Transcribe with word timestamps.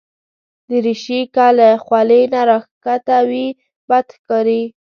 دریشي 0.69 1.19
که 1.35 1.47
له 1.57 1.69
خولې 1.85 2.21
نه 2.33 2.41
راښکته 2.49 3.17
وي، 3.29 3.47
بد 3.89 4.07
ښکاري. 4.17 4.63